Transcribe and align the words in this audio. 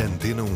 Antena 0.00 0.44
1. 0.44 0.46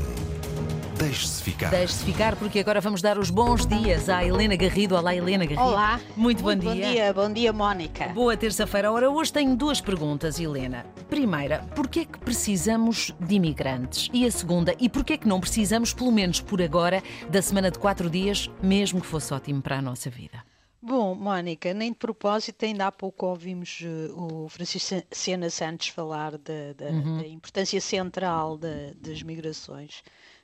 Deixe-se 0.98 1.42
ficar. 1.42 1.70
Deixe-se 1.70 2.04
ficar 2.04 2.36
porque 2.36 2.60
agora 2.60 2.80
vamos 2.80 3.02
dar 3.02 3.18
os 3.18 3.28
bons 3.28 3.66
dias 3.66 4.08
à 4.08 4.24
Helena 4.24 4.54
Garrido. 4.54 4.94
Olá, 4.94 5.16
Helena 5.16 5.44
Garrido. 5.44 5.60
Olá. 5.62 5.98
Muito, 6.16 6.44
bom, 6.44 6.54
Bom 6.54 6.72
dia. 6.72 6.92
dia, 6.92 7.12
bom 7.12 7.32
dia, 7.32 7.52
Mónica. 7.52 8.08
Boa 8.10 8.36
terça-feira. 8.36 8.92
Ora, 8.92 9.10
hoje 9.10 9.32
tenho 9.32 9.56
duas 9.56 9.80
perguntas, 9.80 10.38
Helena. 10.38 10.86
Primeira, 11.10 11.66
porquê 11.74 12.00
é 12.00 12.04
que 12.04 12.18
precisamos 12.20 13.12
de 13.18 13.34
imigrantes? 13.34 14.08
E 14.12 14.24
a 14.24 14.30
segunda, 14.30 14.76
e 14.78 14.88
porquê 14.88 15.14
é 15.14 15.16
que 15.16 15.26
não 15.26 15.40
precisamos, 15.40 15.92
pelo 15.92 16.12
menos 16.12 16.40
por 16.40 16.62
agora, 16.62 17.02
da 17.28 17.42
semana 17.42 17.68
de 17.70 17.80
quatro 17.80 18.08
dias, 18.08 18.48
mesmo 18.62 19.00
que 19.00 19.06
fosse 19.06 19.34
ótimo 19.34 19.60
para 19.60 19.78
a 19.78 19.82
nossa 19.82 20.08
vida? 20.08 20.51
Bom, 20.84 21.14
Mónica, 21.14 21.72
nem 21.72 21.92
de 21.92 21.98
propósito, 21.98 22.64
ainda 22.64 22.88
há 22.88 22.92
pouco 22.92 23.26
ouvimos 23.26 23.78
eh, 23.84 24.10
o 24.14 24.48
Francisco 24.48 24.96
Sena 25.12 25.48
Santos 25.48 25.88
falar 25.88 26.32
da, 26.38 26.72
da- 26.76 26.86
Uhum. 26.90 27.18
da 27.18 27.26
importância 27.28 27.80
central 27.80 28.58
da- 28.58 28.92
das 28.96 29.22
migrações 29.22 30.02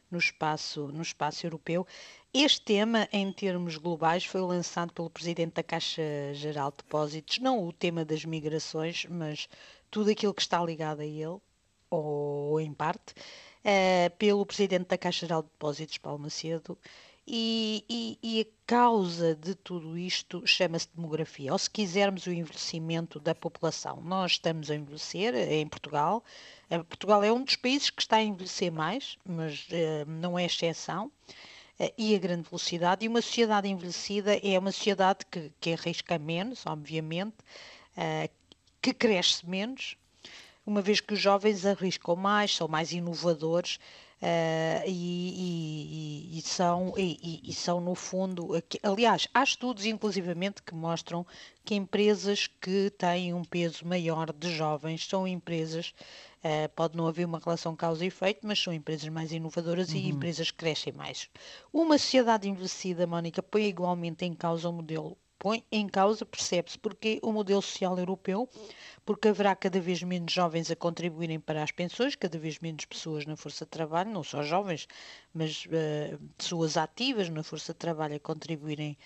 no 0.08 0.16
espaço, 0.18 0.86
no 0.92 1.02
espaço 1.02 1.44
europeu. 1.44 1.84
Este 2.32 2.60
tema, 2.62 3.08
em 3.12 3.32
termos 3.32 3.76
globais, 3.78 4.24
foi 4.24 4.40
lançado 4.40 4.92
pelo 4.92 5.10
Presidente 5.10 5.54
da 5.54 5.62
Caixa 5.64 6.02
Geral 6.34 6.70
de 6.70 6.76
Depósitos, 6.78 7.38
não 7.40 7.66
o 7.66 7.72
tema 7.72 8.04
das 8.04 8.24
migrações, 8.24 9.06
mas 9.10 9.48
tudo 9.90 10.08
aquilo 10.10 10.32
que 10.32 10.42
está 10.42 10.62
ligado 10.64 11.00
a 11.00 11.04
ele, 11.06 11.38
ou 11.90 12.60
em 12.60 12.72
parte, 12.72 13.12
eh, 13.64 14.08
pelo 14.10 14.46
Presidente 14.46 14.86
da 14.86 14.96
Caixa 14.98 15.26
Geral 15.26 15.42
de 15.42 15.48
Depósitos, 15.48 15.98
Paulo 15.98 16.20
Macedo, 16.20 16.78
e, 17.30 17.84
e- 17.88 18.18
e 18.22 18.40
a 18.40 18.46
causa 18.66 19.34
de 19.34 19.54
tudo 19.54 19.98
isto 19.98 20.46
chama-se 20.46 20.88
demografia, 20.94 21.52
ou 21.52 21.58
se 21.58 21.68
quisermos 21.70 22.26
o 22.26 22.32
envelhecimento 22.32 23.20
da 23.20 23.34
população. 23.34 24.00
Nós 24.02 24.32
estamos 24.32 24.70
a 24.70 24.74
envelhecer 24.74 25.34
em 25.34 25.66
Portugal. 25.68 26.24
Eh, 26.70 26.78
Portugal 26.82 27.22
é 27.22 27.30
um 27.30 27.44
dos 27.44 27.56
países 27.56 27.90
que 27.90 28.00
está 28.02 28.16
a 28.16 28.22
envelhecer 28.22 28.72
mais, 28.72 29.18
mas 29.26 29.66
eh, 29.70 30.04
não 30.06 30.38
é 30.38 30.46
exceção. 30.46 31.12
Eh, 31.78 31.92
e 31.98 32.14
a 32.14 32.18
grande 32.18 32.48
velocidade. 32.48 33.04
E 33.04 33.08
uma 33.08 33.20
sociedade 33.22 33.68
envelhecida 33.68 34.36
é 34.42 34.58
uma 34.58 34.72
sociedade 34.72 35.26
que, 35.30 35.52
que 35.60 35.72
arrisca 35.74 36.18
menos, 36.18 36.64
obviamente, 36.66 37.36
eh, 37.96 38.30
que 38.80 38.92
cresce 38.94 39.46
menos, 39.48 39.96
uma 40.66 40.80
vez 40.82 41.00
que 41.00 41.14
os 41.14 41.20
jovens 41.20 41.64
arriscam 41.66 42.16
mais, 42.16 42.54
são 42.54 42.68
mais 42.68 42.92
inovadores 42.92 43.78
eh, 44.20 44.84
e, 44.86 46.32
e- 46.34 46.38
e 46.38 46.42
são, 46.42 46.92
e, 46.96 47.52
são, 47.52 47.80
no 47.80 47.94
fundo, 47.94 48.54
aqui- 48.54 48.80
aliás, 48.82 49.28
há 49.32 49.42
estudos 49.42 49.84
inclusivamente 49.86 50.62
que 50.62 50.74
mostram 50.74 51.26
que 51.64 51.74
empresas 51.74 52.46
que 52.46 52.90
têm 52.90 53.32
um 53.34 53.44
peso 53.44 53.86
maior 53.86 54.32
de 54.32 54.50
jovens 54.54 55.06
são 55.06 55.26
empresas, 55.26 55.94
eh, 56.42 56.68
pode 56.68 56.96
não 56.96 57.06
haver 57.06 57.26
uma 57.26 57.38
relação 57.38 57.76
causa 57.76 58.04
e 58.04 58.08
efeito, 58.08 58.40
mas 58.46 58.58
são 58.60 58.72
empresas 58.72 59.08
mais 59.08 59.32
inovadoras 59.32 59.92
e 59.92 59.98
empresas 60.08 60.50
que 60.50 60.56
crescem 60.58 60.92
mais. 60.92 61.28
Uma 61.72 61.98
sociedade 61.98 62.48
envelhecida, 62.48 63.06
Mónica, 63.06 63.42
põe 63.42 63.66
igualmente 63.66 64.24
em 64.24 64.34
causa 64.34 64.68
o 64.68 64.72
modelo 64.72 65.16
põe 65.38 65.64
em 65.70 65.86
causa, 65.88 66.26
percebe-se, 66.26 66.78
porque 66.78 67.18
o 67.22 67.32
modelo 67.32 67.62
social 67.62 67.98
europeu, 67.98 68.48
porque 69.04 69.28
haverá 69.28 69.54
cada 69.54 69.80
vez 69.80 70.02
menos 70.02 70.32
jovens 70.32 70.70
a 70.70 70.76
contribuírem 70.76 71.38
para 71.38 71.62
as 71.62 71.70
pensões, 71.70 72.16
cada 72.16 72.38
vez 72.38 72.58
menos 72.58 72.84
pessoas 72.84 73.24
na 73.24 73.36
força 73.36 73.64
de 73.64 73.70
trabalho, 73.70 74.10
não 74.10 74.24
só 74.24 74.42
jovens, 74.42 74.86
mas 75.32 75.66
eh, 75.70 76.18
pessoas 76.36 76.76
ativas 76.76 77.28
na 77.28 77.42
força 77.42 77.72
de 77.72 77.78
trabalho 77.78 78.16
a 78.16 78.20
contribuírem 78.20 78.96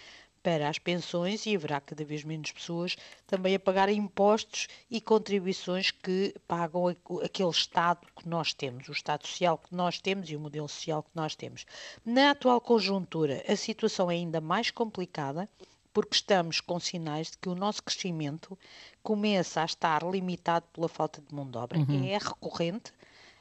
para 0.43 0.69
as 0.69 0.79
pensões 0.79 1.47
e 1.47 1.55
haverá 1.55 1.81
cada 1.81 2.05
vez 2.05 2.25
menos 2.25 2.51
pessoas 2.51 2.97
também 3.27 3.55
a 3.55 3.61
pagar 3.61 3.89
impostos 3.89 4.67
e 4.91 5.01
contribuições 5.01 5.91
que 5.91 6.35
pagam 6.49 6.89
aquele 7.23 7.51
Estado 7.51 8.07
que 8.17 8.29
nós 8.29 8.53
temos, 8.53 8.89
o 8.89 8.93
Estado 8.93 9.27
social 9.27 9.57
que 9.57 9.75
nós 9.75 10.01
temos 10.01 10.29
e 10.29 10.37
o 10.37 10.41
modelo 10.41 10.69
social 10.69 11.03
que 11.03 11.11
nós 11.15 11.37
temos. 11.37 11.65
Na 12.05 12.31
atual 12.31 12.61
conjuntura, 12.61 13.43
a 13.47 13.55
situação 13.55 14.11
é 14.11 14.15
ainda 14.15 14.41
mais 14.41 14.71
complicada 14.71 15.49
porque 15.93 16.15
estamos 16.15 16.61
com 16.61 16.79
sinais 16.81 17.31
de 17.33 17.39
que 17.39 17.49
o 17.49 17.55
nosso 17.55 17.83
crescimento 17.83 18.59
começa 19.03 19.61
a 19.63 19.65
estar 19.65 20.03
limitado 20.03 20.67
pela 20.73 20.89
falta 20.89 21.21
de 21.21 21.35
mão 21.35 21.49
de 21.51 21.59
obra. 21.59 21.79
É 22.07 22.19
recorrente, 22.19 22.93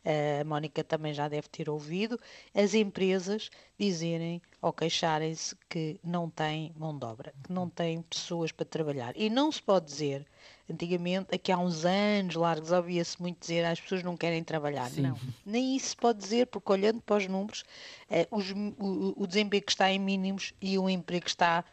a 0.03 0.44
Mónica 0.44 0.84
também 0.84 1.14
já 1.14 1.28
deve 1.28 1.48
ter 1.48 1.70
ouvido, 1.70 2.20
as 2.56 2.74
empresas 2.74 3.50
dizerem 3.80 4.42
ou 4.62 4.74
queixarem-se 4.74 5.56
que 5.70 6.00
não 6.03 6.30
têm 6.30 6.74
mão 6.75 6.98
de 6.98 7.06
obra, 7.06 7.34
que 7.44 7.52
não 7.53 7.70
têm 7.70 8.02
pessoas 8.02 8.52
para 8.52 8.66
trabalhar. 8.66 9.14
E 9.16 9.30
não 9.30 9.52
se 9.52 9.62
pode 9.62 9.86
dizer, 9.86 10.25
antigamente, 10.70 11.34
aqui 11.34 11.52
há 11.52 11.58
uns 11.58 11.86
anos 11.86 12.36
largos, 12.36 12.72
ouvia-se 12.72 13.20
muito 13.22 13.40
dizer 13.40 13.64
as 13.64 13.80
pessoas 13.80 14.02
não 14.04 14.18
querem 14.18 14.44
trabalhar. 14.44 14.90
Não, 15.02 15.18
nem 15.46 15.75
isso 15.75 15.90
se 15.90 15.96
pode 15.96 16.20
dizer, 16.20 16.48
porque 16.48 16.72
olhando 16.72 17.00
para 17.02 17.18
os 17.18 17.28
números, 17.28 17.64
eh, 18.09 18.28
os- 18.31 18.52
o, 18.52 19.14
o 19.24 19.28
desemprego 19.28 19.66
está 19.70 19.92
em 19.92 20.00
mínimos 20.00 20.54
e 20.62 20.78
o 20.80 20.90
emprego 20.90 21.28
está 21.28 21.64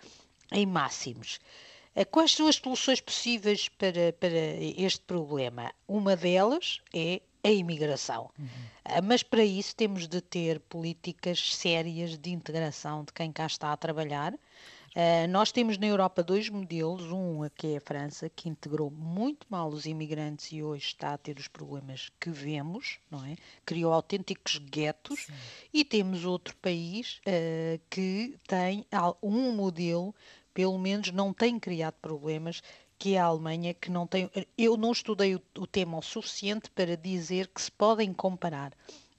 em 0.52 0.66
máximos. 0.66 1.38
Eh, 1.94 2.04
Quais 2.04 2.32
são 2.32 2.46
as 2.46 2.56
soluções 2.56 3.00
possíveis 3.00 3.68
para, 3.68 4.12
para 4.18 4.28
este 4.76 5.00
problema? 5.00 5.72
Uma 5.86 6.14
delas 6.16 6.80
é 6.94 7.20
a 7.44 7.50
imigração. 7.50 8.30
Ah, 8.84 9.00
Mas 9.02 9.22
para 9.22 9.44
isso 9.44 9.74
temos 9.74 10.06
de 10.08 10.20
ter 10.20 10.60
políticas 10.60 11.54
sérias 11.56 12.16
de 12.18 12.30
integração 12.30 13.04
de 13.04 13.12
quem 13.12 13.32
cá 13.32 13.46
está 13.46 13.72
a 13.72 13.76
trabalhar. 13.76 14.34
Ah, 14.96 15.26
nós 15.28 15.52
temos 15.52 15.78
na 15.78 15.86
Europa 15.86 16.22
dois 16.22 16.48
modelos, 16.48 17.12
um 17.12 17.48
que 17.54 17.68
é 17.68 17.76
a 17.76 17.80
França, 17.80 18.28
que 18.28 18.48
integrou 18.48 18.90
muito 18.90 19.46
mal 19.48 19.68
os 19.68 19.86
imigrantes 19.86 20.50
e 20.50 20.62
hoje 20.62 20.86
está 20.86 21.14
a 21.14 21.18
ter 21.18 21.38
os 21.38 21.46
problemas 21.46 22.10
que 22.18 22.30
vemos, 22.30 22.98
não 23.10 23.24
é? 23.24 23.36
Criou 23.64 23.92
autênticos 23.92 24.58
guetos. 24.58 25.28
E 25.72 25.84
temos 25.84 26.24
outro 26.24 26.56
país 26.56 27.20
que 27.90 28.36
tem 28.48 28.84
um 29.22 29.52
modelo 29.52 30.14
pelo 30.58 30.76
menos 30.76 31.12
não 31.12 31.32
tem 31.32 31.56
criado 31.56 31.94
problemas, 32.02 32.60
que 32.98 33.14
é 33.14 33.18
a 33.20 33.26
Alemanha, 33.26 33.72
que 33.72 33.92
não 33.92 34.08
tem. 34.08 34.28
Eu 34.56 34.76
não 34.76 34.90
estudei 34.90 35.36
o, 35.36 35.42
o 35.56 35.68
tema 35.68 35.96
o 35.96 36.02
suficiente 36.02 36.68
para 36.72 36.96
dizer 36.96 37.46
que 37.46 37.62
se 37.62 37.70
podem 37.70 38.12
comparar, 38.12 38.72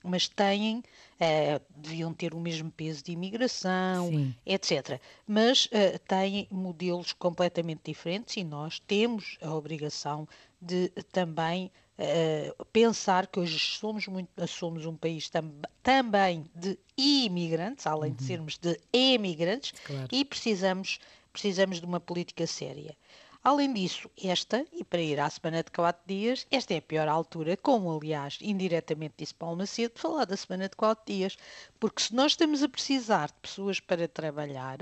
mas 0.03 0.27
têm, 0.27 0.83
eh, 1.17 1.61
deviam 1.77 2.13
ter 2.13 2.33
o 2.33 2.41
mesmo 2.41 2.69
peso 2.69 3.01
de 3.05 3.13
imigração, 3.13 4.09
Sim. 4.09 4.35
etc. 4.45 4.99
Mas 5.25 5.69
eh, 5.71 5.97
têm 5.99 6.45
modelos 6.51 7.13
completamente 7.13 7.83
diferentes 7.85 8.35
e 8.35 8.43
nós 8.43 8.77
temos 8.79 9.37
a 9.41 9.55
obrigação 9.55 10.27
de 10.61 10.89
também 11.13 11.71
eh, 11.97 12.53
pensar 12.73 13.27
que 13.27 13.39
hoje 13.39 13.57
somos, 13.59 14.07
muito, 14.07 14.29
somos 14.47 14.85
um 14.85 14.95
país 14.95 15.29
tam- 15.29 15.53
também 15.81 16.45
de 16.53 16.77
imigrantes, 16.97 17.85
além 17.87 18.13
de 18.13 18.23
sermos 18.23 18.57
de 18.57 18.77
emigrantes, 18.91 19.73
Claro. 19.83 20.07
e 20.11 20.23
precisamos, 20.25 20.99
precisamos 21.39 21.79
de 21.79 21.85
uma 21.85 22.01
política 22.01 22.45
séria. 22.45 22.97
Além 23.41 23.71
disso, 23.71 24.11
esta, 24.21 24.65
e 24.73 24.83
para 24.83 25.01
ir 25.01 25.17
à 25.21 25.29
semana 25.29 25.63
de 25.63 25.71
quatro 25.71 26.01
dias, 26.05 26.45
esta 26.51 26.73
é 26.73 26.77
a 26.79 26.81
pior 26.81 27.07
altura, 27.07 27.55
como 27.55 27.97
aliás 27.97 28.37
indiretamente 28.41 29.13
disse 29.19 29.33
Paulo 29.33 29.55
Macedo, 29.55 29.93
de 29.95 30.01
falar 30.01 30.25
da 30.25 30.35
semana 30.35 30.67
de 30.67 30.75
quatro 30.75 31.05
dias, 31.07 31.37
porque 31.79 32.03
se 32.03 32.13
nós 32.13 32.33
estamos 32.33 32.61
a 32.61 32.67
precisar 32.67 33.27
de 33.27 33.39
pessoas 33.41 33.79
para 33.79 34.05
trabalhar, 34.05 34.79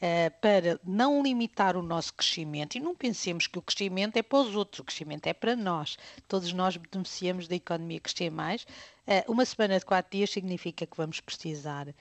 eh, 0.00 0.30
para 0.30 0.78
não 0.84 1.20
limitar 1.20 1.76
o 1.76 1.82
nosso 1.82 2.14
crescimento, 2.14 2.76
e 2.76 2.80
não 2.80 2.94
pensemos 2.94 3.48
que 3.48 3.58
o 3.58 3.62
crescimento 3.62 4.16
é 4.16 4.22
para 4.22 4.38
os 4.38 4.54
outros, 4.54 4.78
o 4.78 4.84
crescimento 4.84 5.26
é 5.26 5.34
para 5.34 5.56
nós. 5.56 5.98
Todos 6.28 6.52
nós 6.52 6.76
beneficiamos 6.76 7.48
da 7.48 7.56
economia 7.56 7.98
crescer 7.98 8.30
mais. 8.30 8.64
Eh, 9.04 9.24
uma 9.26 9.44
semana 9.44 9.80
de 9.80 9.84
quatro 9.84 10.16
dias 10.16 10.30
significa 10.30 10.86
que 10.86 10.96
vamos 10.96 11.18
precisar 11.18 11.92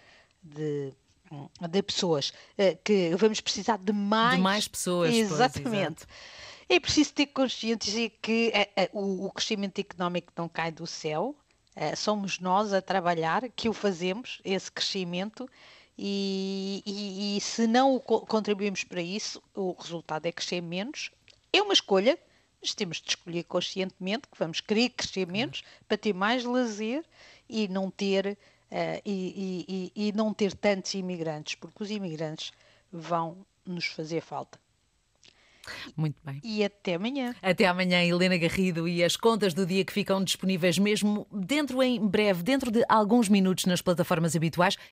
de, 0.43 0.93
de 1.69 1.83
pessoas, 1.83 2.31
eh, 2.57 2.75
que 2.83 3.15
vamos 3.15 3.41
precisar 3.41 3.77
de 3.77 3.91
mais, 3.93 4.35
De 4.35 4.41
mais 4.41 4.67
pessoas, 4.67 5.11
pois, 5.11 5.31
Exatamente. 5.31 6.03
exato. 6.03 6.07
É 6.69 6.79
preciso 6.79 7.13
ter 7.13 7.27
consciência 7.27 8.09
que 8.21 8.51
eh, 8.53 8.69
eh, 8.75 8.89
o, 8.93 9.29
crescimento 9.31 9.79
económico 9.79 10.33
não 10.35 10.47
cai 10.49 10.71
do 10.71 10.85
céu, 10.87 11.35
somos 11.95 12.39
nós 12.39 12.73
a 12.73 12.81
trabalhar 12.81 13.47
que 13.55 13.69
o 13.69 13.73
fazemos, 13.73 14.41
esse 14.43 14.71
crescimento, 14.71 15.47
e, 15.97 16.81
e- 16.85 17.37
e 17.37 17.41
se 17.41 17.67
não 17.67 17.99
contribuímos 17.99 18.83
para 18.83 19.01
isso, 19.01 19.41
o 19.55 19.73
resultado 19.79 20.25
é 20.25 20.31
crescer 20.31 20.61
menos. 20.61 21.11
É 21.53 21.61
uma 21.61 21.73
escolha, 21.73 22.17
mas 22.61 22.73
temos 22.73 22.97
de 23.01 23.09
escolher 23.09 23.43
conscientemente 23.43 24.27
que 24.27 24.37
vamos 24.39 24.59
querer 24.59 24.89
crescer 24.89 25.27
menos 25.27 25.63
para 25.87 25.97
ter 25.97 26.13
mais 26.13 26.43
lazer 26.43 27.03
e 27.49 27.67
não 27.67 27.89
ter, 27.89 28.37
e, 29.05 29.65
e- 29.65 29.91
e- 29.95 30.07
e 30.07 30.11
não 30.11 30.33
ter 30.33 30.53
tantos 30.53 30.93
imigrantes, 30.93 31.55
porque 31.55 31.83
os 31.83 31.91
imigrantes 31.91 32.51
vão 32.91 33.45
nos 33.65 33.85
fazer 33.85 34.21
falta. 34.21 34.59
Muito 35.97 36.15
bem. 36.23 36.39
E 36.43 36.63
até 36.63 36.95
amanhã. 36.95 37.35
Até 37.41 37.65
amanhã, 37.65 38.01
Helena 38.01 38.37
Garrido, 38.37 38.87
e 38.87 39.03
as 39.03 39.17
contas 39.17 39.53
do 39.53 39.65
dia 39.65 39.83
que 39.83 39.91
ficam 39.91 40.23
disponíveis 40.23 40.77
mesmo 40.77 41.27
dentro 41.29 41.83
em 41.83 41.99
breve, 42.07 42.41
dentro 42.41 42.71
de 42.71 42.85
alguns 42.87 43.27
minutos 43.27 43.65
nas 43.65 43.81
plataformas 43.81 44.33
habituais 44.33 44.77